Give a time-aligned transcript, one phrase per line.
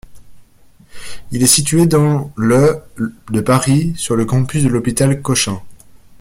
[1.31, 2.79] Il est situé dans le
[3.29, 5.61] de Paris sur le campus de l'hôpital Cochin.